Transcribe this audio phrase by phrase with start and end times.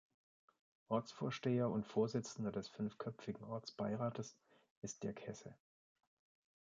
[0.87, 4.35] Ortsvorsteher und Vorsitzender des fünfköpfigen Ortsbeirates
[4.81, 5.55] ist Dirk Hesse.